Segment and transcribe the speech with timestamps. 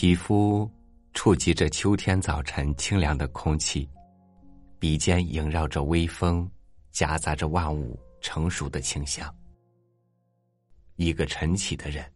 [0.00, 0.70] 皮肤
[1.12, 3.90] 触及着秋天早晨清凉的空气，
[4.78, 6.48] 鼻尖萦绕着微风，
[6.92, 9.28] 夹杂着万物成熟的清香。
[10.94, 12.08] 一个晨起的人，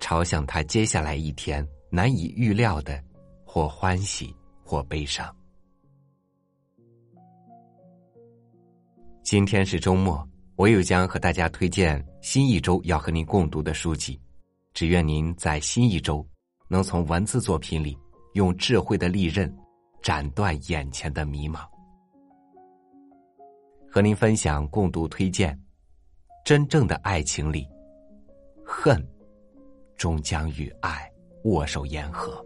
[0.00, 3.00] 朝向他接下来一天难以预料的，
[3.44, 4.34] 或欢喜
[4.64, 5.32] 或悲伤。
[9.22, 14.20] 今天是周末，我又将和大家推荐新一周要和您共读的书籍。
[14.74, 16.26] 只愿您在新一周，
[16.68, 17.96] 能从文字作品里
[18.34, 19.52] 用智慧的利刃，
[20.02, 21.66] 斩断眼前的迷茫。
[23.90, 25.58] 和您分享共读推荐：
[26.44, 27.66] 真正的爱情里，
[28.64, 29.02] 恨
[29.96, 31.10] 终将与爱
[31.44, 32.44] 握手言和。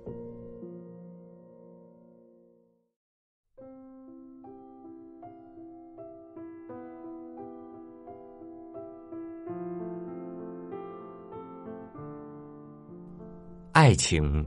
[13.83, 14.47] 爱情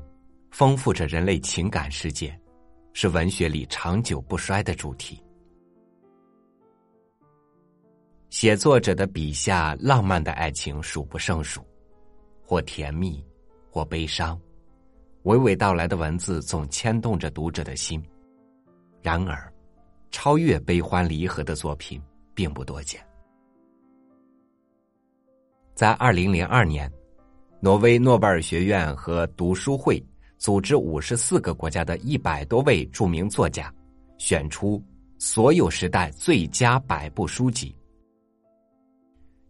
[0.50, 2.39] 丰富着人类情感世界，
[2.94, 5.22] 是文学里长久不衰的主题。
[8.30, 11.61] 写作者的笔下，浪漫的爱情数不胜数，
[12.45, 13.22] 或甜蜜，
[13.69, 14.39] 或悲伤，
[15.25, 18.02] 娓娓道来的文字总牵动着读者的心。
[19.02, 19.53] 然而，
[20.11, 22.02] 超越悲欢离合的作品
[22.33, 23.06] 并不多见。
[25.73, 26.89] 在二零零二年。
[27.66, 29.99] 挪威诺贝尔学院和读书会
[30.38, 33.73] 组织五十四个国家的一百多位著名作家，
[34.19, 34.80] 选出
[35.17, 37.75] 所有时代最佳百部书籍。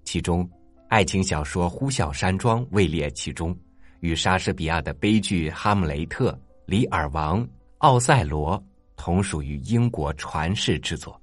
[0.05, 0.49] 其中，
[0.87, 3.53] 爱情小说《呼啸山庄》位列其中，
[3.99, 6.31] 与莎士比亚的悲剧《哈姆雷特》
[6.65, 7.41] 《李尔王》
[7.79, 8.57] 《奥赛罗》
[8.95, 11.13] 同属于英国传世之作。《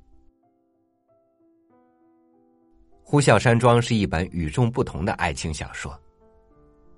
[3.03, 5.99] 呼啸山庄》是一本与众不同的爱情小说。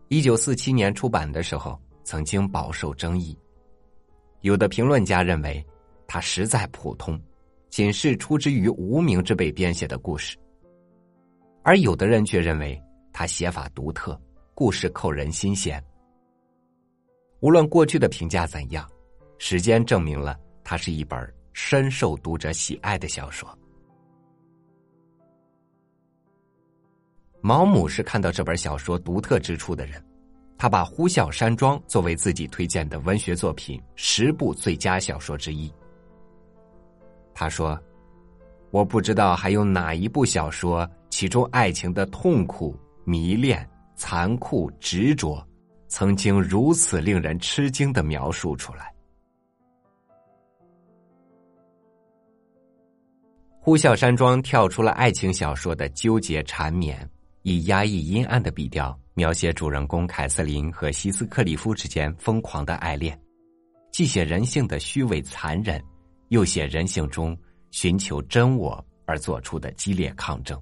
[0.09, 3.37] 一九四七年出版的时候，曾经饱受争议。
[4.43, 5.65] 有的评论家认为，
[6.07, 7.21] 它实在普通，
[7.71, 10.37] 仅是出之于无名之辈编写的故事；
[11.63, 12.81] 而有的人却认为，
[13.13, 14.21] 他写法独特，
[14.55, 15.83] 故事扣人心弦。
[17.41, 18.89] 无论过去的评价怎样，
[19.39, 23.59] 时间证明了，它是一本深受读者喜爱的小说。
[27.47, 30.03] 毛姆是看到这本小说独特之处的人，
[30.57, 35.71] 他把《呼啸山庄》作为自己推荐的文学作品十部最佳小说之一。
[37.35, 37.79] 他说
[38.73, 42.75] ：“我不知道还有哪一部小说，其中爱情的痛苦、
[43.05, 45.47] 迷恋、残酷、执着，
[45.87, 48.91] 曾经如此令人吃惊的描述出来。”
[53.61, 57.07] 《呼啸山庄》跳出了爱情小说的纠结缠绵。
[57.45, 63.19] 以压抑阴暗的笔调描写主人公凯瑟琳和希斯克里夫之间疯狂的爱恋，
[63.93, 65.83] 既写人性的虚伪残忍，
[66.29, 67.37] 又写人性中
[67.71, 70.59] 寻求真我而做出的激烈抗争。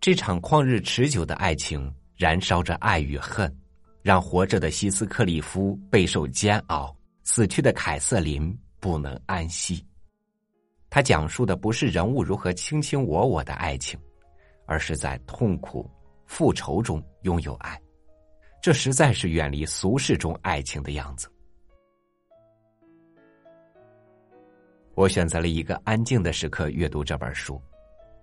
[0.00, 3.52] 这场旷日持久的爱情燃烧着爱与恨，
[4.02, 9.84] 让活着的希斯克里夫备受煎熬，死去的凯瑟琳不能安息。
[10.96, 14.00] 他讲述的不是人物如何卿卿我我的爱情，
[14.64, 15.86] 而是在痛苦、
[16.24, 17.78] 复仇中拥有爱。
[18.62, 21.28] 这实在是远离俗世中爱情的样子。
[24.94, 27.60] 我选择了一个安静的时刻阅读这本书，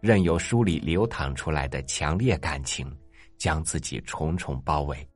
[0.01, 2.91] 任由书里流淌出来的强烈感情
[3.37, 5.07] 将自己重重包围。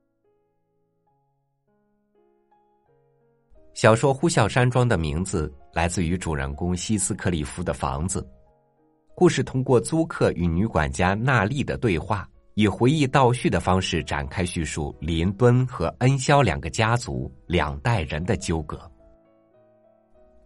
[3.78, 5.54] 小说《呼啸山庄》的名字。
[5.72, 8.28] 来自于主人公希斯克里夫的房子。
[9.14, 18.76] 故事通过租客与女管家娜丽的对话，以回忆倒叙的方式展开叙述林敦和恩肖两个家族两代人的纠葛。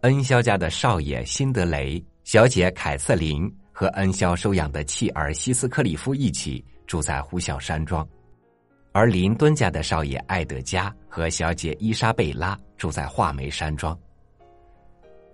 [0.01, 8.07] 恩肖家的少爷辛德雷、小姐凯瑟琳和恩肖收养的妻儿希斯克里夫一起住在呼啸山庄，
[8.95, 13.97] 而林敦家的少爷艾德加和小姐伊莎贝拉住在画眉山庄。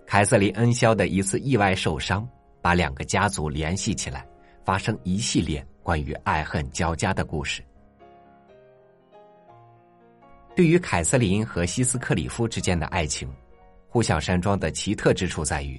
[0.06, 2.26] 凯瑟琳·恩肖的一次意外受伤，
[2.62, 4.26] 把两个家族联系起来，
[4.64, 7.62] 发生一系列关于爱恨交加的故事。
[10.56, 13.28] 对于凯瑟琳和希斯克里夫之间的爱情，
[13.90, 15.78] 《呼啸山庄》的奇特之处在于，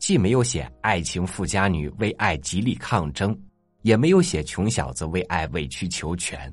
[0.00, 3.38] 既没有写爱情富家女为爱极力抗争，
[3.82, 6.52] 也没有写穷小子为爱委曲求全，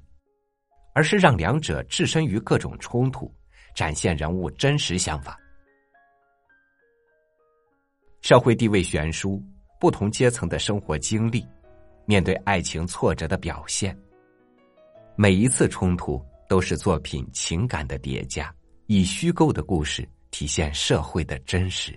[0.98, 3.32] 而是让两者置身于各种冲突，
[3.76, 5.40] 展现人物真实想法。
[8.22, 9.40] 社会地位悬殊，
[9.80, 11.48] 不同阶层的生活经历，
[12.08, 13.96] 面对爱情挫折的表现，
[15.16, 18.52] 每一次冲突都是作品情感的叠加，
[18.88, 21.96] 以虚构的故事体现社会的真实。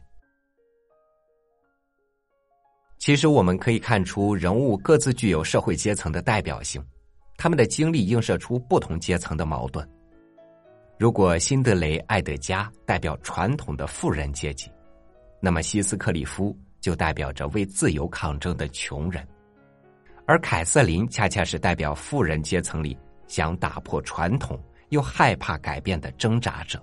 [2.98, 6.84] 其实我们可以看出，人物各自具有社会阶层的代表性，
[7.42, 9.88] 他们的经历映射出不同阶层的矛盾。
[10.98, 14.70] 如果辛德雷·爱德加代表传统的富人阶级，
[15.40, 19.26] 那么希斯克里夫就代表着为自由抗争的穷人，
[20.26, 22.94] 而凯瑟琳恰恰是代表富人阶层里
[23.26, 26.78] 想打破传统又害怕改变的挣扎者。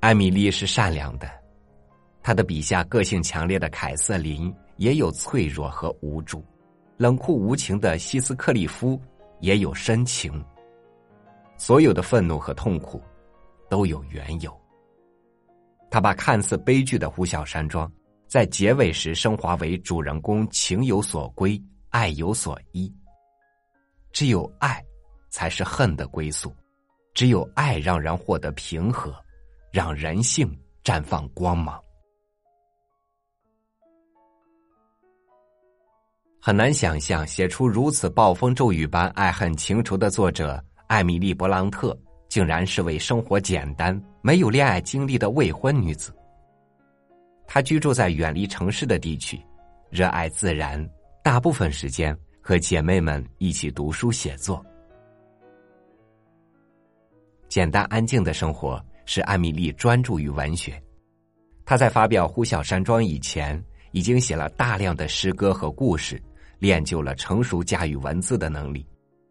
[0.00, 1.30] 艾米丽是善良的，
[2.24, 6.44] 她的笔下个性强烈的凯瑟琳也有脆弱和无助，
[7.02, 8.96] 冷酷无情的希斯克利夫
[9.40, 10.40] 也有深情。
[11.56, 13.02] 所有的愤怒和痛苦，
[13.68, 14.56] 都有缘由。
[15.90, 17.90] 他把看似悲剧的呼啸山庄，
[18.28, 21.60] 在结尾时升华为主人公情有所归，
[21.90, 22.88] 爱有所依。
[24.12, 24.80] 只有爱，
[25.28, 26.50] 才是恨的归宿；
[27.14, 29.12] 只有爱，让人获得平和，
[29.72, 31.82] 让人性绽放光芒。
[36.44, 40.60] 很难想象，写出如此暴风骤雨般爱恨情仇的作者。
[40.88, 41.96] 艾米丽·勃朗特
[42.28, 46.12] 竟然是位生活简单、没有恋爱经历的未婚女子。
[47.46, 49.40] 她居住在远离城市的地区，
[49.88, 50.84] 热爱自然，
[51.22, 54.66] 大部分时间和姐妹们一起读书写作。
[57.48, 60.82] 简单安静的生活使艾米丽专注于文学。
[61.64, 66.20] 她在发表《呼啸山庄》以前，已经写了大量的诗歌和故事，
[66.62, 68.86] 练就了成熟驾驭文字的能力，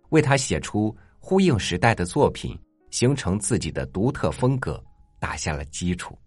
[0.09, 0.93] 为他写出。
[1.23, 2.57] 呼应时代的作品，
[2.89, 4.83] 形成自己的独特风格，
[5.19, 6.17] 打下了基础。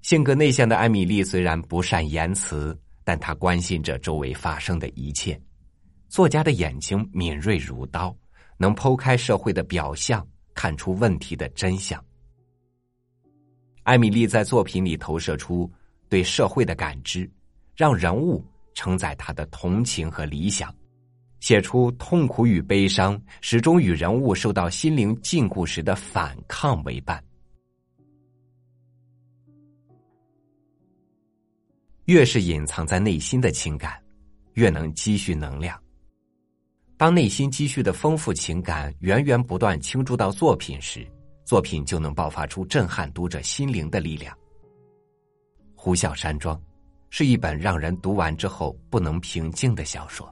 [0.00, 2.74] 性格内向的艾米丽虽然不善言辞，
[3.04, 5.38] 但她关心着周围发生的一切。
[6.08, 8.16] 作家的眼睛敏锐如刀，
[8.56, 12.02] 能剖开社会的表象，看出问题的真相。
[13.82, 15.70] 艾米丽在作品里投射出
[16.08, 17.30] 对社会的感知，
[17.76, 18.42] 让人物
[18.76, 20.72] 承载他的同情和理想。
[21.40, 27.22] 写出痛苦与悲伤，始终与人物受到心灵禁锢时的反抗为伴。
[32.04, 34.00] 越是隐藏在内心的情感，
[34.54, 35.80] 越能积蓄能量。
[36.96, 41.06] 当内心积蓄的丰富情感源源不断倾注到作品时，
[41.44, 44.34] 作品就能爆发出震撼读者心灵的力量。
[45.74, 46.56] 《呼啸山庄》
[47.10, 50.28] 是一本让人读完之后不能平静的小说。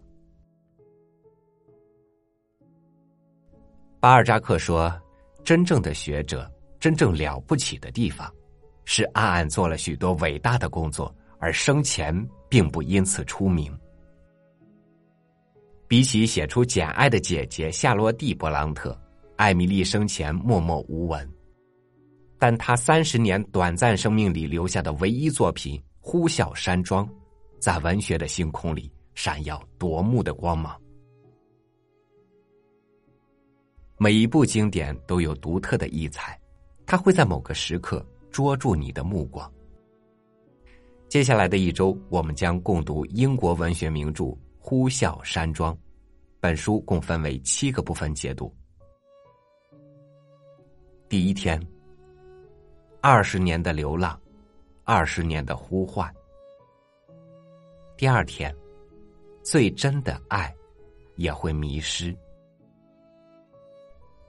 [4.01, 4.93] 巴尔扎克说
[5.43, 8.31] ：“真正的学者，真正了不起的地方，
[8.85, 12.15] 是暗暗做了许多伟大的工作，而生前
[12.49, 13.75] 并不因此出名。
[15.89, 18.99] 比起写出《简爱》的姐姐夏洛蒂·勃朗特，
[19.37, 21.27] 艾米丽生前默默无闻，
[22.39, 27.09] 但她三十年短暂生命里留下的唯一作品《呼啸山庄》，
[27.59, 30.79] 在文学的星空里闪耀夺目的光芒。”
[33.97, 36.39] 每一部经典都有独特的异彩，
[36.85, 39.51] 它会在某个时刻捉住你的目光。
[41.09, 44.25] 接下来的一周，我们将共读英国文学名著
[44.59, 45.75] 《呼啸山庄》。
[46.39, 48.55] 本书共分为七个部分解读。
[51.09, 51.59] 第一天，
[53.01, 54.21] 二十年的流浪，
[54.87, 56.13] 二十年的呼唤。
[57.97, 58.55] 第二天，
[59.43, 60.55] 最真的爱
[61.17, 62.15] 也会迷失。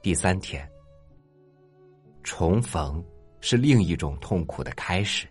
[0.01, 0.69] 第三天，
[2.23, 3.03] 重逢
[3.41, 5.27] 是另一种痛苦的开始。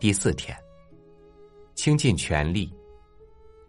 [0.00, 0.56] 第四天，
[1.74, 2.74] 倾尽全力，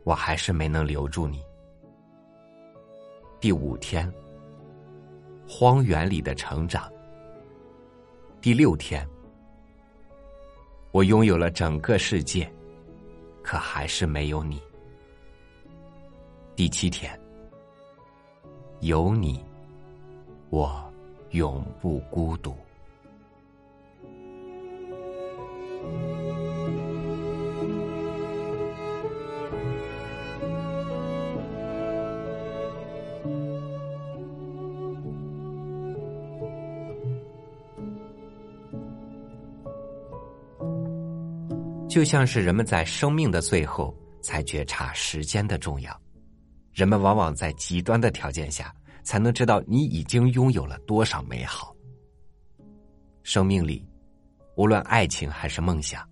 [0.05, 1.43] 我还是没能留住你。
[3.41, 4.10] 第五天，
[5.46, 6.89] 荒原里的成长。
[8.39, 9.05] 第六天，
[10.91, 12.51] 我拥有了整个世界，
[13.44, 14.62] 可还是没有你。
[16.56, 17.20] 第七天。
[18.82, 19.44] 有你，
[20.50, 20.94] 我
[21.32, 22.56] 永不孤独。
[41.98, 46.00] 就像是人们在生命的最后才觉察时间的重要。
[46.72, 51.75] 人们往往在极端的条件下，才能知道你已经拥有了多少美好。
[53.24, 53.84] 生命里，
[54.58, 56.08] 无论爱情还是梦想，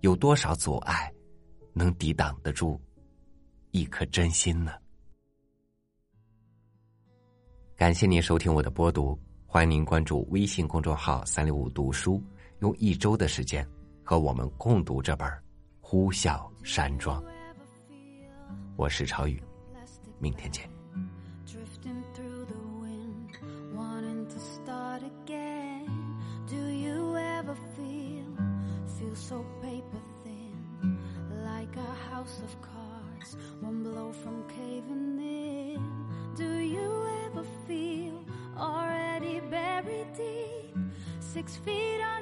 [0.00, 1.12] 有多少阻碍，
[1.74, 2.80] 能抵挡得住
[3.72, 4.72] 一颗真心呢？
[7.76, 12.18] 感谢您收听我的播读，欢迎您关注微信公众号“三六五读书”，
[12.60, 13.68] 用一周的时间
[14.08, 15.28] 和我们共读这本
[15.80, 17.20] 《呼啸山庄》。
[18.76, 19.42] 我是超宇，
[20.20, 20.70] 明天见。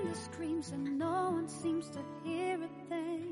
[0.04, 3.23] Under screams and no one seems to hear a thing.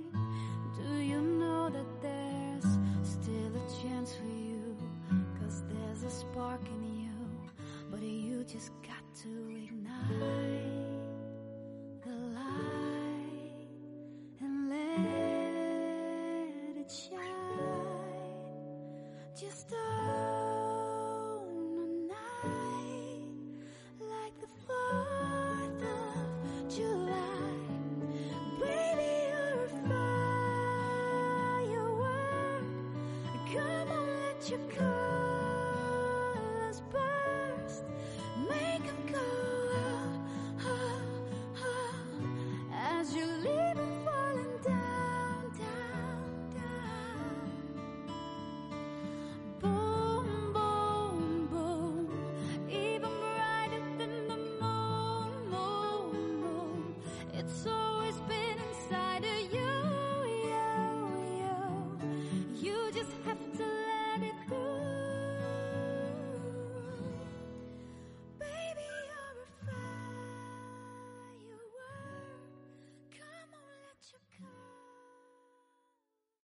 [34.50, 35.11] you could.